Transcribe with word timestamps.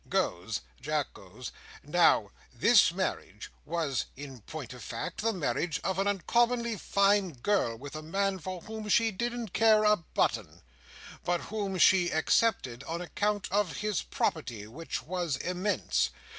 —Goes—Jack 0.09 1.13
goes. 1.13 1.51
Now, 1.83 2.31
this 2.51 2.91
marriage 2.91 3.51
was, 3.65 4.05
in 4.15 4.41
point 4.41 4.73
of 4.73 4.83
fact, 4.83 5.21
the 5.21 5.31
marriage 5.31 5.79
of 5.83 5.99
an 5.99 6.07
uncommonly 6.07 6.75
fine 6.75 7.33
girl 7.33 7.75
with 7.77 7.95
a 7.95 8.01
man 8.01 8.39
for 8.39 8.61
whom 8.61 8.89
she 8.89 9.11
didn't 9.11 9.53
care 9.53 9.83
a 9.83 9.97
button, 9.97 10.63
but 11.23 11.41
whom 11.53 11.77
she 11.77 12.09
accepted 12.09 12.83
on 12.85 12.99
account 12.99 13.47
of 13.51 13.77
his 13.77 14.01
property, 14.01 14.65
which 14.65 15.03
was 15.03 15.37
immense. 15.37 16.09